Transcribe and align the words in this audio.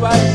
right 0.00 0.27